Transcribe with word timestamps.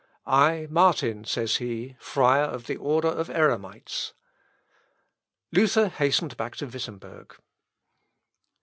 "I, 0.25 0.65
Martin," 0.71 1.25
says 1.25 1.57
he, 1.57 1.95
"friar 1.99 2.45
of 2.45 2.65
the 2.65 2.75
order 2.77 3.07
of 3.07 3.29
Eremites." 3.29 4.13
Luther 5.51 5.89
hastened 5.89 6.35
back 6.37 6.55
to 6.55 6.65
Wittemberg. 6.65 7.35